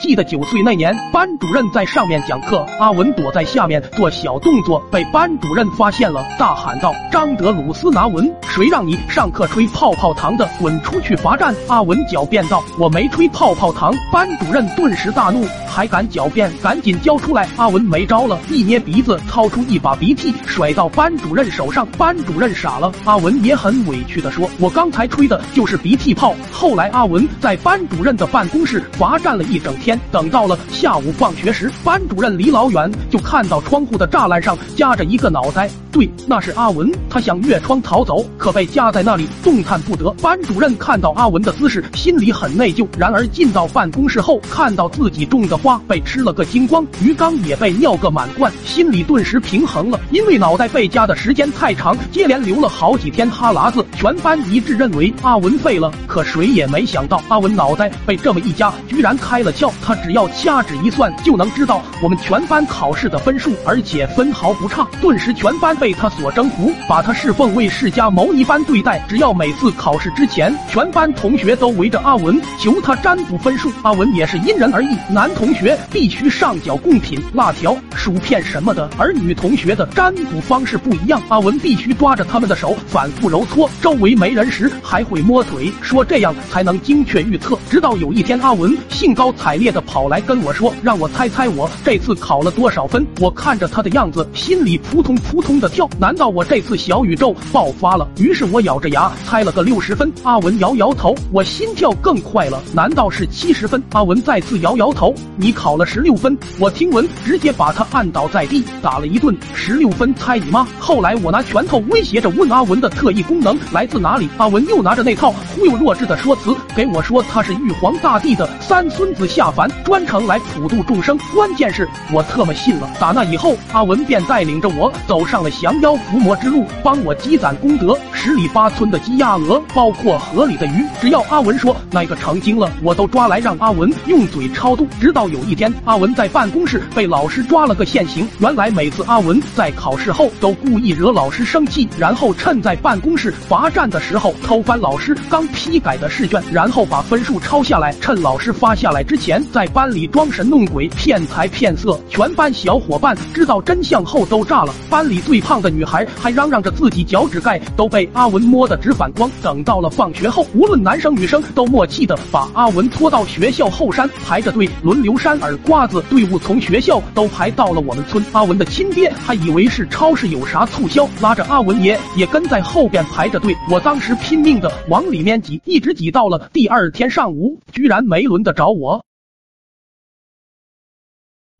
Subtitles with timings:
[0.00, 10.48] 记得九岁那年，班主任在上面讲课，阿文躲在下面做小动作，被班主任发现了，大喊道：“张德鲁斯拿文，谁让你上课吹泡泡糖的？
[10.60, 17.48] 滚出去罚站！”阿文狡辩道：“我没吹泡泡糖。”班主任顿时大怒，还敢狡辩，赶紧交出来！
[17.56, 21.84] 阿文没招了，一捏鼻子，掏出一把鼻涕，甩到班主任手上。
[21.98, 29.87] 班主任傻了，阿文也很委屈的说：“我刚才吹的就是鼻涕泡。”后来阿文在班主任的办公室罚站了一整天。
[30.10, 36.90] 等到了下午放学时，班主任离老远就看到窗户的栅栏上夹着一个脑袋，对，那是阿文。
[37.08, 40.10] 他想越窗逃走，可被夹在那里，动弹不得。
[40.22, 42.86] 班主任看到阿文的姿势，心里很内疚。
[42.98, 50.00] 然而进到办公室后，看到自己种的花被吃了个精光，鱼缸也被尿个满贯，心里顿时平衡了。
[50.10, 55.92] 因为脑袋被夹的时间太长，接连流了好几天哈喇子，全班一致认为阿文废了。
[56.06, 59.70] 可谁也没想到，阿文脑袋被这么一夹，居然开了窍。
[59.82, 64.86] 他只要掐指一算，就能知道我们全班考试的分数，而且分毫不差。
[65.00, 69.04] 顿时，全班被他所征服，把他侍奉为释迦牟尼般对待。
[69.08, 74.96] 只要每次考试之前，全班同学都围着阿文求他占卜分数，阿文也是因人而异。
[75.10, 81.20] 男同学必须上缴贡品、辣条、薯片什么的，而女同学的占卜方式不一样。
[81.28, 87.58] 阿文必须抓着他们的手反复揉搓，周围没人时还会摸腿，说这样才能精确预测。
[87.68, 89.82] 直到有一天，阿文兴高采烈的。
[89.88, 93.06] 跑来跟我说，让我猜猜我这次考了多少分。
[93.20, 95.88] 我看着他的样子，心里扑通扑通的跳。
[95.98, 98.06] 难道我这次小宇宙爆发了？
[98.18, 100.12] 于是我咬着牙猜了个六十分。
[100.24, 102.62] 阿文摇摇头，我心跳更快了。
[102.74, 103.82] 难道是七十分？
[103.92, 106.36] 阿文再次摇摇头，你考了十六分。
[106.58, 109.36] 我听闻，直接把他按倒在地，打了一顿。
[109.54, 110.66] 十六分，猜你妈！
[110.78, 114.28] 后来我拿拳头威胁着问阿文的特异功能来自哪里。
[114.36, 119.70] 阿文又拿着那套忽悠弱智的说辞给我说他是玉皇大帝的三孙子下凡。
[119.84, 122.88] 专程来普度众生，关键是我特么信了。
[123.00, 127.98] 打那以后，阿文便带领着我走上了降妖伏魔之路，帮我积攒功德。
[128.20, 134.88] 十里八村的鸡鸭鹅，包括河里的鱼，只要阿文说那个成精了，我都抓来让阿文用嘴超度。
[135.00, 138.28] 直到有一天，阿文在办公室被老师抓了个现行。
[138.40, 149.68] 原来每次阿文在考试后都故意惹老师生气，然后趁在办公室罚站的时候偷翻老师刚批改的试卷，然后把分数抄下来，趁老师发下来之前在。
[149.68, 154.74] 班里装神弄鬼、骗财骗色，全班小伙伴知道真相后都炸了。
[154.90, 159.30] 班里最胖的女孩还嚷嚷着自己脚趾盖都被阿文摸得直反光。
[159.40, 166.02] 等到了放学后，无论男生女生都默契的把阿文拖到学校后山排着队轮流扇耳瓜子。
[166.10, 168.24] 队伍从学校都排到了我们村。
[168.32, 173.54] 阿文的亲爹还以为是超市有啥促销，拉着阿文爷也跟在后边排着队。
[173.70, 179.00] 我当时拼命的往里面挤，一直挤到了第二天上午，居然没轮得着我。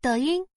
[0.01, 0.48] 抖音。